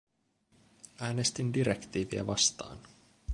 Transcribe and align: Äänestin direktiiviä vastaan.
Äänestin 0.99 1.53
direktiiviä 1.53 2.25
vastaan. 2.27 2.77